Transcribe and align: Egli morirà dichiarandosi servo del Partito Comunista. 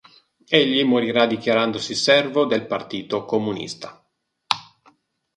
Egli 0.49 0.83
morirà 0.83 1.27
dichiarandosi 1.27 1.93
servo 1.93 2.45
del 2.45 2.65
Partito 2.65 3.23
Comunista. 3.23 4.03